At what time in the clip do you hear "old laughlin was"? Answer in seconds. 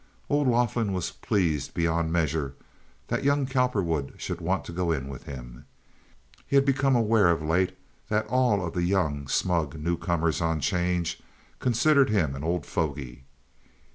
0.31-1.11